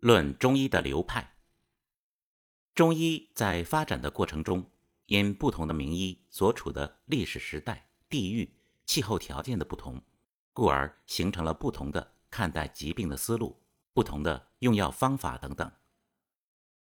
[0.00, 1.36] 论中医的流派。
[2.74, 4.70] 中医在发展的过程中，
[5.06, 8.54] 因不同的名医所处的历史时代、地域、
[8.86, 10.02] 气候条件的不同，
[10.52, 15.70] 故而形成了不同的看待疾病的思路、不同的用药方法等等。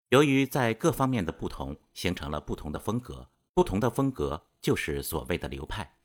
[0.10, 3.30] 由于在各方面的不同，形成了不同的风格。
[3.54, 5.98] 不同的风格就是所谓的流派。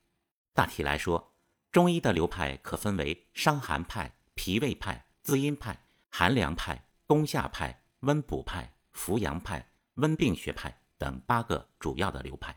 [0.52, 1.32] 大体来说，
[1.70, 12.54] 中医的流派可分为伤寒派、脾胃派、滋阴派、寒凉派、攻下派、温补派、扶阳派、温病学派等八个主要的流派。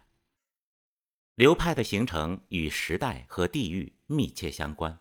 [1.35, 4.99] 流派的形成与时代和地域密切相关。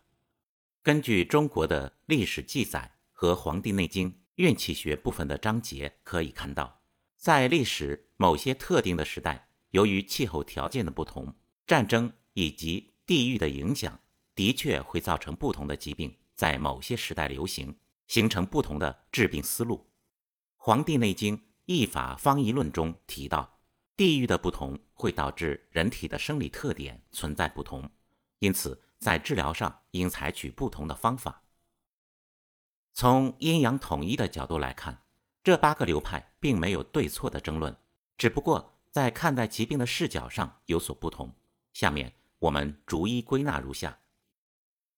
[0.85, 6.83] 根据中国的历史记载和《黄帝内经》运气学部分的章节可以看到，
[7.17, 9.49] 在历史某些特定的时代。
[9.71, 11.35] 由于气候条件的不同，
[11.67, 13.99] 战争以及地域的影响，
[14.37, 17.77] 的确会造成不同的疾病在某些时代流行，
[18.11, 19.77] 形成不同的治病思路。
[20.57, 23.61] 《黄帝内经·易法方医论》中提到，
[23.97, 27.89] 地域的不同会导致人体的生理特点存在不同，
[28.41, 31.45] 因此在治疗上应采取不同的方法。
[32.93, 35.05] 从阴阳统一的角度来看，
[35.45, 37.77] 这八个流派并没有对错的争论，
[38.19, 38.77] 只不过。
[38.91, 41.33] 在看待疾病的视角上有所不同。
[41.73, 44.01] 下面我们逐一归纳如下：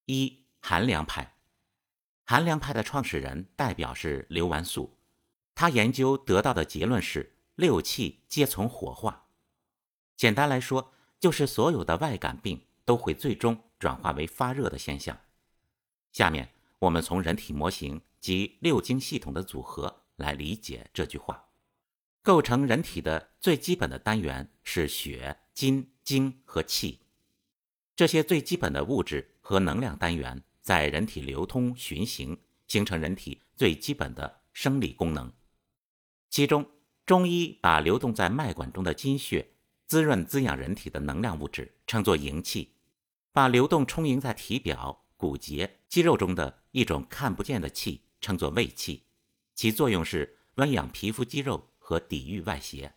[0.07, 1.32] 一、寒凉派。
[2.33, 4.97] 寒凉派的创始人代表是刘完素，
[5.55, 9.27] 他研究得到的结论是六气皆从火化。
[10.17, 15.21] 简单来说，就是所有的外感病都会最终转化为发热的现象。
[16.11, 21.51] 下面我们从人体模型及六经系统的组合来理解这句话。
[22.23, 27.01] 构成人体的最基本的单元是血、筋、精和气，
[27.95, 35.31] 这些最基本的物质和能量单元在人体流通循行，形成人体最基本的生理功能。
[36.31, 36.67] 其中，
[37.05, 39.51] 中医把流动在脉管中的精血
[39.87, 42.77] 滋润滋养人体的能量物质称作营气，
[43.33, 49.03] 把流动充盈在体表、骨节、肌肉中的一种看不见的气称作卫气，
[49.55, 51.69] 其作用是温养皮肤肌肉。
[51.85, 52.95] 和抵御外邪，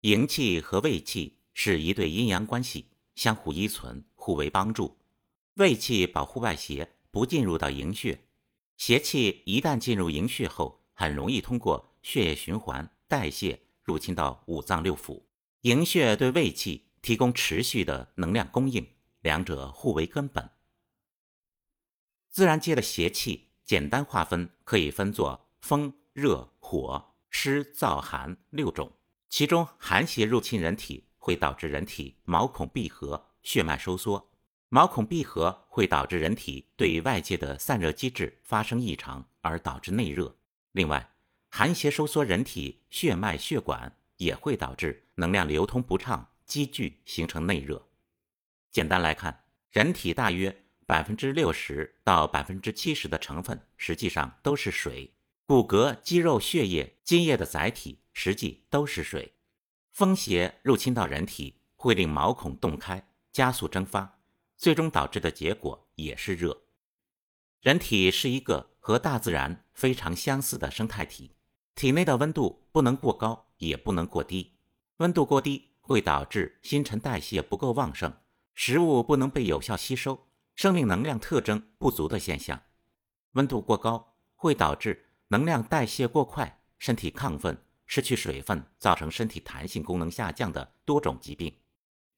[0.00, 4.96] 营气和卫气是一对阴阳关系，相互依存，互为帮助。
[5.56, 8.26] 胃气保护外邪不进入到营血，
[8.76, 15.22] 邪气一旦进入营血后，很容易通过血液循环代谢入侵到五脏六腑。
[15.62, 18.86] 营血对胃气提供持续的能量供应，
[19.22, 20.50] 两者互为根本。
[22.28, 27.14] 自然界的邪气简单划分可以分作风、热、火。
[27.28, 28.90] 湿燥寒六种，
[29.28, 34.32] 其中寒邪入侵人体会导致人体毛孔闭合、血脉收缩。
[34.68, 40.36] 毛孔闭合会导致人体对外界的散热机制发生异常，而导致内热。
[40.72, 41.12] 另外，
[41.50, 47.88] 寒邪收缩人体血脉血管，也会导致能量流通不畅、积聚，形成内热。
[48.72, 55.14] 简单来看，人体大约百分之六十到百分之七十的成分实际上都是水。
[55.46, 59.34] 骨骼、肌肉、血液、津液的载体实际都是水。
[59.92, 64.15] 风邪入侵到人体，会令毛孔洞开，加速蒸发，
[64.56, 66.62] 最终导致的结果也是热。
[67.60, 71.32] 人体是一个和大自然非常相似的生态体，
[71.74, 74.52] 体内的温度不能过高，也不能过低。
[74.98, 78.12] 温度过低会导致新陈代谢不够旺盛，
[78.54, 82.62] 食物不能被有效吸收，生命能量特征不足的现象。
[83.32, 85.04] 温度过高会导致。
[85.28, 91.52] 能量代谢过快，身体亢奋，失去水分，造成身体弹性功能下降的多种疾病。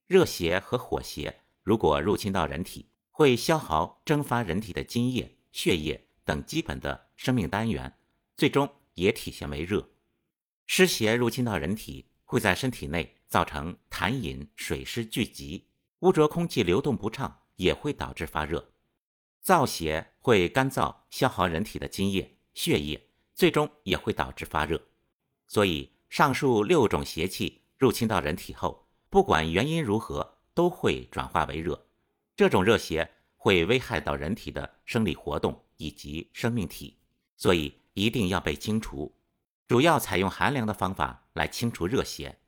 [0.06, 7.92] 热邪和火邪如果入侵到人体，会消耗蒸发人体的津液、血液等基本的生命单元，
[8.38, 9.86] 最终也体现为热。
[10.66, 15.68] 湿邪入侵到人体，会在身体内造成痰饮、水湿聚集，
[15.98, 18.72] 污浊空气流动不畅，也会导致发热。
[19.44, 22.38] 燥邪会干燥，消耗人体的津液。
[22.54, 24.80] 血液最终也会导致发热，
[25.47, 31.87] 所以上述六种邪气入侵到人体后，不管原因如何，都会转化为热。
[32.34, 36.99] 这种热邪会危害到人体的生理活动以及生命体，
[37.37, 39.15] 所以一定要被清除。
[39.69, 42.41] 主要采用寒凉的方法来清除热邪。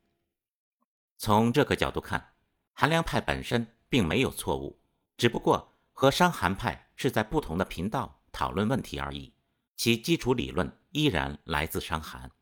[1.19, 2.33] 从这个角度看，
[2.73, 4.81] 寒凉派本身并没有错误，
[5.17, 9.33] 只不过和伤寒派是在不同的频道讨论问题而已。
[9.77, 12.33] 其基础理论依然来自伤寒。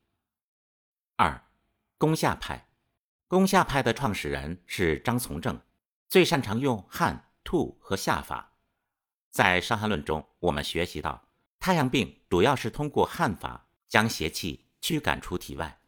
[1.16, 1.44] 二，
[1.98, 2.67] 攻下派，
[3.28, 5.60] 攻下派的创始人是张从正，
[6.08, 8.54] 最擅长用汗、吐和下法。
[9.30, 11.28] 在《伤寒论》中，我们学习到，
[11.60, 15.78] 太阳病主要是通过汗法将邪气驱赶出体外，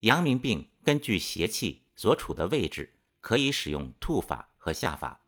[0.00, 5.22] 阳明病根据邪气所处的位置，可以使用吐法和下法。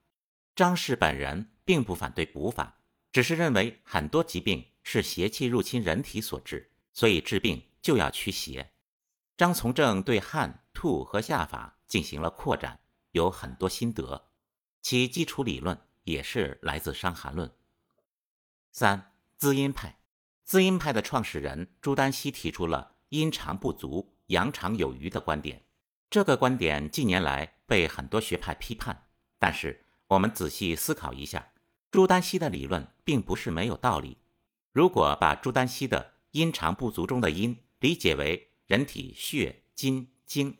[0.54, 2.78] 张氏本人并不反对补法，
[3.10, 8.70] 只是认为很多疾病是邪气入侵人体所致，所以治病就要驱邪。
[9.36, 12.78] 张从正对汗、吐和下法进行了扩展，
[13.10, 14.28] 有很多心得，
[14.80, 17.48] 其基础理论也是来自《伤寒论》。
[18.70, 19.98] 三滋阴派，
[20.44, 25.64] 滋阴派的创始人朱丹溪提出了阴长不足、阳长有余的观点。
[26.08, 31.54] 这个观点近年来被很多学派批判，但是我们仔细思考一下，
[31.90, 34.18] 朱丹溪的理论并不是没有道理。
[34.70, 40.56] 如果把朱丹溪的阴长不足中的阴理解为人体血、筋、精，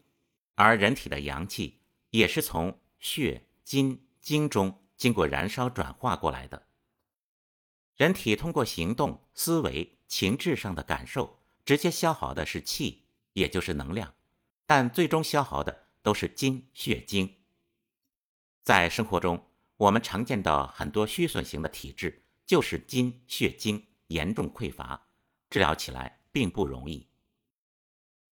[0.60, 1.78] 而人体的阳气
[2.10, 6.66] 也是从血、筋、精中经过燃烧转化过来的。
[7.94, 14.12] 人体通过行动、思维、情志上的感受，直接消耗的是气，也就是能量，
[14.66, 17.36] 但最终消耗的都是筋、血、精。
[18.64, 19.46] 在生活中，
[19.76, 25.06] 我们常见到很多虚损型的体质，就是筋、血、精严重匮乏，
[25.50, 27.06] 治疗起来并不容易。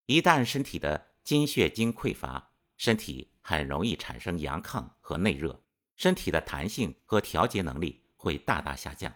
[0.06, 5.61] 一旦身体的筋、血、精匮乏，身体很容易产生阳亢和内热，
[5.96, 9.12] 身体的弹性和调节能力会大大下降。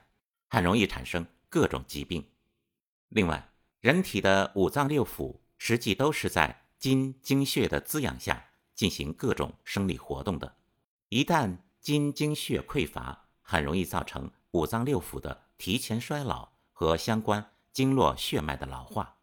[0.49, 2.29] 很容易产生各种疾病。
[3.11, 10.56] 另外，人体的五脏六腑实际都是在筋精血的滋养下进行各种生理活动的。
[11.11, 19.19] 一旦筋精血匮乏，很容易造成五脏六腑的提前衰老和相关经络血脉的老化。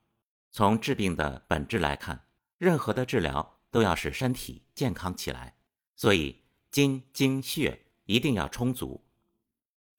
[0.51, 2.23] 从治病的本质来看，
[2.57, 5.55] 任何的治疗都要使身体健康起来，
[5.95, 9.03] 所以筋精血一定要充足。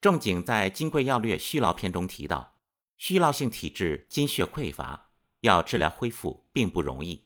[0.01, 2.55] 仲景在《金匮要略·虚劳篇》中提到，
[2.97, 5.11] 虚劳性体质精血匮乏，
[5.41, 7.25] 要治疗恢复并不容易。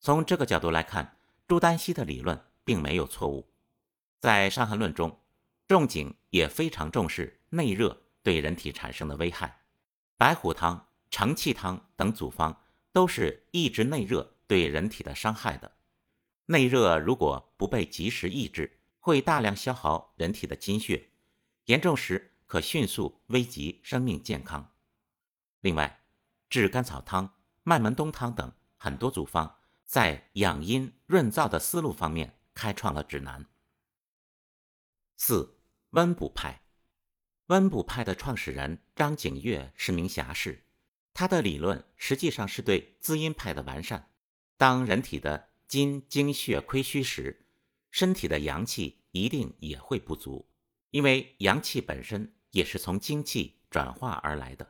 [0.00, 3.52] 从这个角度来看，朱丹溪的理论并没有错误。
[4.20, 5.20] 在《伤寒论》中，
[5.66, 9.62] 仲景也非常重视内热对人体产生的危害。
[10.16, 12.62] 白虎汤、承气汤等组方
[12.92, 15.76] 都是抑制内热对人体的伤害的。
[16.46, 21.10] 内热如果不被及时抑制，会大量消耗人体的精血。
[21.64, 24.72] 严重时可迅速危及生命健康。
[25.60, 26.04] 另外，
[26.50, 29.56] 治甘草汤、麦门冬汤等很多组方，
[29.86, 33.46] 在养阴润燥的思路方面开创了指南。
[35.16, 35.58] 四
[35.90, 36.60] 温补派，
[37.46, 40.66] 温补派的创始人张景岳是名侠士，
[41.14, 44.10] 他的理论实际上是对滋阴派的完善。
[44.64, 47.44] 当人体的筋精血亏虚时，
[47.90, 50.48] 身体的阳气一定也会不足。
[50.90, 54.66] 因为阳气本身也是从精气转化而来的，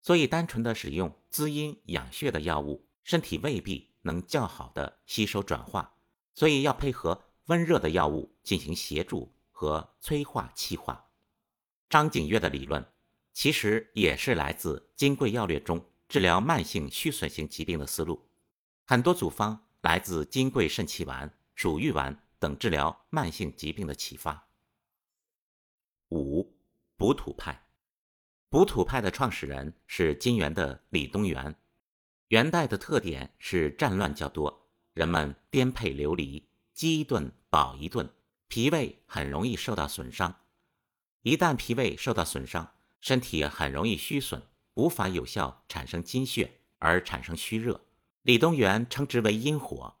[0.00, 5.94] 所以单纯的使用滋阴养血的药物，身体未必能较好的吸收转化，
[6.34, 11.10] 所以要配合温热的药物进行协助和催化气化。
[11.90, 12.90] 张景岳的理论
[13.34, 18.26] 其实也是来自《金匮要略》中治疗慢性虚损性疾病的思路，
[18.84, 24.48] 很多组方来自金匮肾气丸、鼠玉丸等治疗慢性疾病的启发。
[26.10, 26.54] 五
[26.96, 27.66] 补土派，
[28.48, 31.54] 补土派的创始人是金元的李东垣。
[32.28, 38.10] 元代的特点是战乱较多，人们颠沛流离，饥一顿饱一顿，
[38.48, 40.40] 脾胃很容易受到损伤。
[41.22, 44.42] 一旦脾胃受到损伤，身体很容易虚损，
[44.74, 47.80] 无法有效产生精血，而产生虚热。
[48.22, 49.96] 李东垣称之为阴火，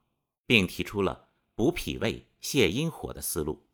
[0.46, 3.66] 并提出了补脾胃、泻阴火的思路。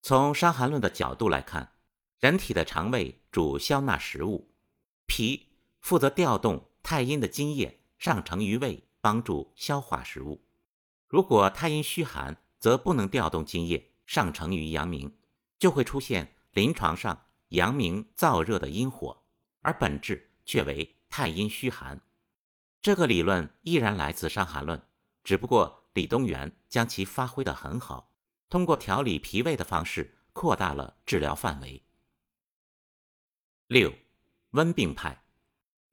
[0.00, 1.74] 从《伤寒论》的角度来看，
[2.18, 4.50] 人体的肠胃主消纳食物，
[5.06, 5.48] 脾
[5.78, 10.42] 负责调动太阴的津液上承于胃，帮助消化食物。
[11.06, 15.14] 如果太阴虚寒，则不能调动津液上承于阳明，
[15.58, 19.22] 就会出现临床上阳明燥热的阴火，
[19.60, 22.00] 而本质却为太阴虚寒。
[22.82, 24.78] 这个理论依然来自《伤寒论》，
[25.22, 28.14] 只不过李东垣将其发挥得很好。
[28.48, 31.84] 通过调理脾胃的方式，扩大了治疗范围。
[33.66, 33.92] 六，
[34.52, 35.24] 温病派，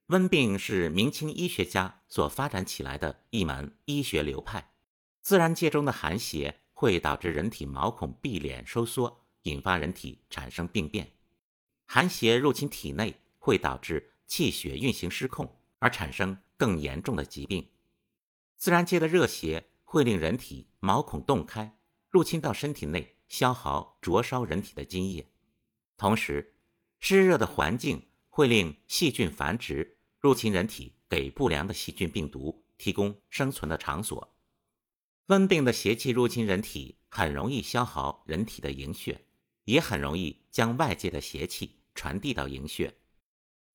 [0.07, 4.71] 温病是明清医学家所发展起来的一门医学流派。
[5.21, 11.11] 自然界中的寒邪会导致人体毛孔闭敛收缩，引发人体产生病变。
[11.85, 17.69] 寒邪入侵体内，会导致气血运行失控，而产生更严重的疾病。
[18.55, 21.77] 自然界的热邪会令人体毛孔洞开。
[22.09, 25.27] 入侵到身体内，消耗灼烧人体的津液。
[25.97, 26.55] 同时，
[26.99, 34.33] 湿热的环境会令细菌繁殖，入侵人体，给不良的细菌病毒提供生存的场所。
[35.27, 39.25] 温病的邪气入侵人体，很容易消耗人体的营血，
[39.65, 42.95] 也很容易将外界的邪气传递到营血。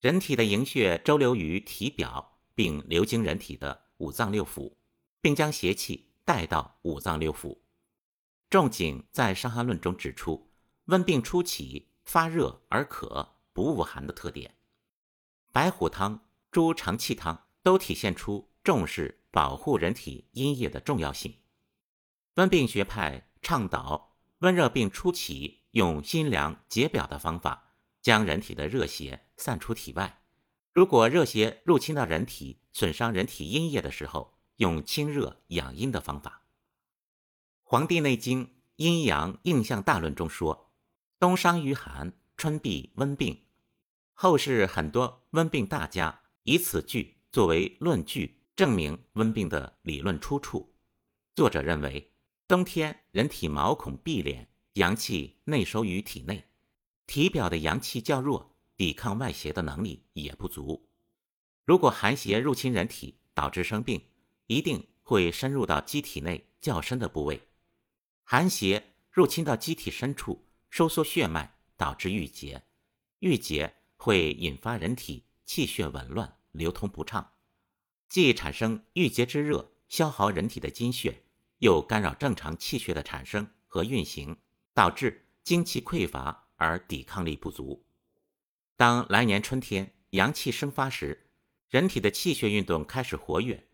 [0.02, 4.74] 人体的营血周流于体表，并流经人体的五脏六腑，
[5.20, 7.56] 并将邪气带到五脏六腑。
[8.50, 10.50] 仲景在《伤寒论》中指出，
[10.86, 14.56] 温病初起发热而渴，不恶寒的特点。
[15.52, 21.32] 白虎汤、猪肠气汤都体现出重视保护人体阴液的重要性。
[22.34, 27.71] 温病学派倡导温热病初起，用辛凉解表的方法，
[28.02, 30.20] 将人体的热邪散出体外。
[30.72, 36.42] 如果热邪入侵到人体，损伤人体阴液的时候，用清热养阴的方法。
[37.62, 40.72] 《黄帝内经·阴阳应象大论》中说
[41.18, 43.44] ：“冬伤于寒，春必温病。”
[44.12, 50.74] 后世很多温病大家以此句作为论据，证明温病的理论出处。
[51.34, 52.10] 作者认为。
[52.48, 56.44] 冬天，人体毛孔闭敛，阳气内收于体内，
[57.12, 60.88] 体表的阳气较弱，抵抗外邪的能力也不足。
[61.66, 64.02] 如果寒邪入侵人体，导致生病，
[64.46, 67.48] 一定会深入到机体内较深的部位。
[68.24, 72.62] 寒邪入侵到机体深处，收缩血脉，导致郁结，
[73.18, 77.32] 郁结会引发人体气血紊乱，流通不畅，
[78.08, 81.22] 既产生郁结之热，消耗人体的精血。
[81.58, 84.34] 又干扰正常气血的产生和运行，
[84.72, 87.84] 导致精气匮乏而抵抗力不足。
[88.76, 91.26] 当来年春天阳气生发时，
[91.68, 93.66] 人体的气血运动开始活跃，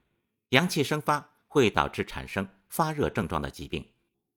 [0.51, 3.87] 阳气生发会导致产生发热症状的疾病。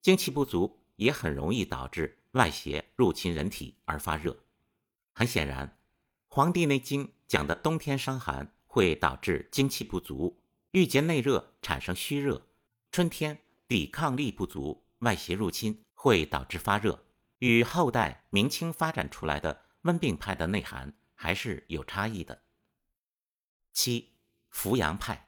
[0.01, 4.35] 精气不足也很容易导致外邪入侵人体而发热。
[5.13, 5.67] 很显然，
[6.27, 10.41] 《黄帝内经》讲的冬天伤寒会导致精气不足，
[10.71, 12.47] 郁结内热，产生虚热。
[12.91, 17.03] 春天抵抗力不足，外邪入侵会导致发热，
[17.41, 22.43] 与后代明清发展出来的温病派的内涵还是有差异的。
[23.73, 24.13] 七
[24.47, 25.27] 扶阳派，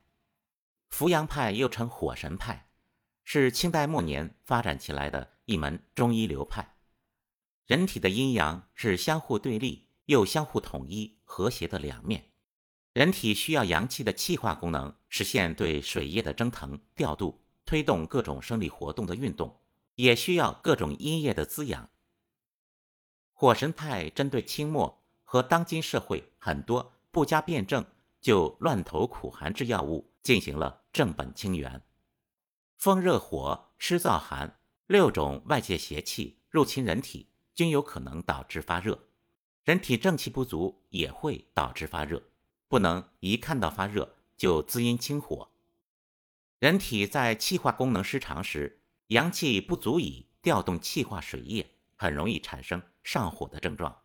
[0.90, 2.70] 扶阳派又称火神派，
[3.24, 6.76] 是清代末年发展起来的一门中医流派。
[7.66, 12.30] 人体的阴阳是相互对立又相互统一和谐的两面，
[12.94, 17.44] 人体需要阳气的气化功能，实现对水液的蒸腾调度。
[17.66, 19.62] 推动各种生理活动的运动，
[19.96, 21.90] 也需要各种阴液的滋养。
[23.44, 27.86] 火神派针对清末和当今社会很多不加辩证
[28.22, 31.82] 就乱投苦寒之药物进行了正本清源。
[32.78, 34.58] 风热火湿燥寒
[34.88, 38.98] 六种外界邪气入侵人体，均有可能导致发热。
[39.66, 42.24] 人体正气不足也会导致发热，
[42.70, 45.50] 不能一看到发热就滋阴清火。
[46.60, 53.96] 人体在气化功能失常时，阳气不足以调动气化水液，很容易产生上火的症状。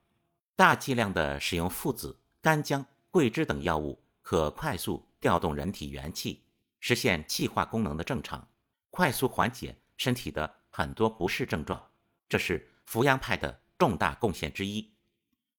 [0.57, 6.45] 大剂量的使用附子、干姜、桂枝等药物，可快速调动人体元气，
[6.81, 8.47] 实现气化功能的正常，
[8.91, 11.91] 快速缓解身体的很多不适症状。
[12.29, 14.93] 这是扶阳派的重大贡献之一。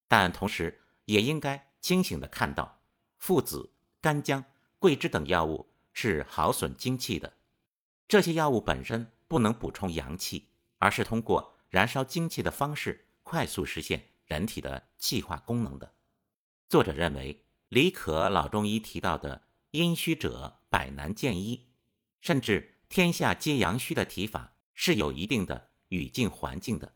[0.06, 2.80] 但同时，也应该清醒地看到，
[3.18, 4.44] 附子、干姜、
[4.78, 5.66] 桂枝等药物。
[5.92, 7.34] 是耗损精气的，
[8.06, 15.94] 这些药物本身不能补充阳气，而是通过燃烧精气的方式快速实现人体的气化功能的。
[16.68, 21.68] 作者认为，李可老中医提到的“阴虚者百难见医”，
[22.20, 26.92] 甚至“天下皆阳虚”的提法是有一定的语境环境的。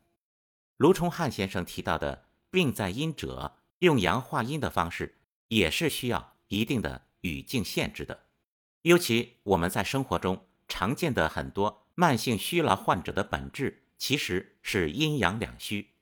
[0.76, 8.24] 卢崇汉先生提到的“病在阴者，用阳化阴”的方式，也是需要一定的语境限制的。
[8.82, 15.93] 尤其我们在生活中常见的很多慢性虚劳患者的本质，其实是阴阳两虚。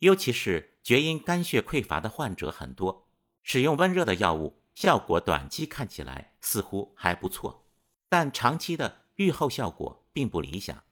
[0.00, 3.08] 尤其是厥阴肝血匮乏的患者很多，
[3.42, 7.66] 使用温热的药物，效果短期看起来似乎还不错，
[8.08, 10.84] 但长期的愈后效果并不理想。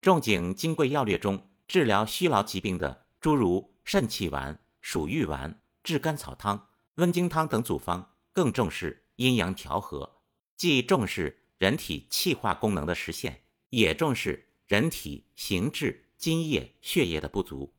[0.00, 10.20] 仲景《金匮要略》中治疗虚劳疾病的，诸如肾气丸、鼠玉丸、炙甘草汤、温经汤等组方，更重视阴阳调和。
[10.56, 17.74] 既重视人体气化功能的实现，也重视人体形质、津液、血液的不足，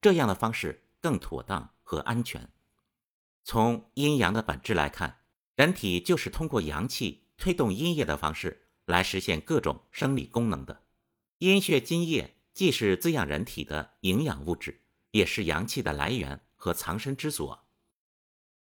[0.00, 2.48] 这样的方式更妥当和安全。
[3.44, 5.20] 从阴阳的本质来看，
[5.54, 10.82] 人体就是通过阳气推动阴液的方式来实现各种生理功能的。
[11.38, 14.80] 阴血津液既是滋养人体的营养物质，
[15.12, 17.66] 也是阳气的来源和藏身之所。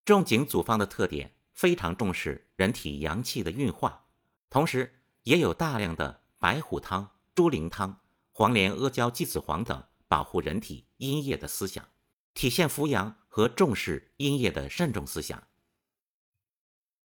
[0.05, 4.07] 仲景组方的特点非常重视人体阳气的运化，
[4.51, 11.89] 同时也有大量的白虎汤、猪苓汤、黄连、阿胶、鸡子黄等保护人体阴液的思想，
[12.35, 15.47] 体现扶阳和重视阴液的慎重思想。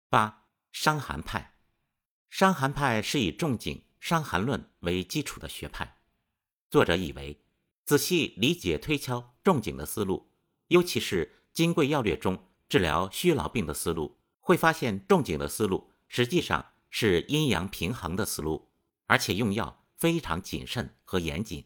[0.08, 1.56] 八、伤寒派，
[2.30, 5.98] 伤寒派是以仲景《伤寒论》为基础的学派。
[6.70, 7.42] 作者以为，
[7.84, 10.30] 仔细理解推敲仲景的思路，
[10.68, 18.70] 尤其是《金匮要略》中治疗虚劳病的思路，会发现仲景的思路实际上是阴阳平衡的思路，
[19.06, 21.64] 而且用药非常谨慎和严谨。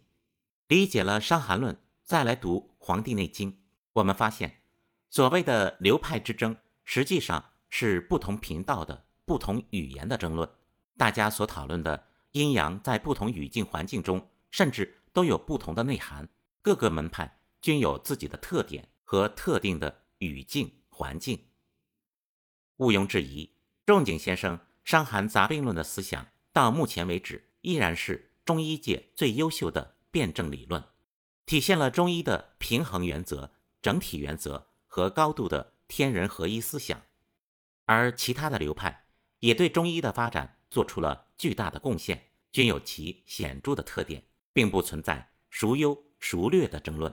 [0.70, 1.74] 理解了《伤寒论》，
[2.04, 3.50] 再来读《黄帝内经》，
[3.94, 4.60] 我们发现，
[5.08, 7.44] 所谓的流派之争，实际上。
[7.72, 10.50] 是不同频道的不同语言的争论，
[10.96, 16.28] 大家所讨论的阴阳在不同语境环境中，甚至都有不同的内涵。
[16.62, 21.46] 各个门派均有自己的特点和特定的语境环境。
[22.78, 23.52] 毋庸置疑，
[23.86, 30.84] 仲景先生《伤寒杂病论》的思想到目前为止依然是中医界最优秀的辩证理论，
[31.46, 37.02] 体现了中医的平衡原则、整体原则和高度的天人合一思想。
[37.86, 39.06] 而其他的流派
[39.40, 47.12] 也对中医的发展做出了巨大的贡献，均有其显著的特点，并不存在孰优孰劣的争论。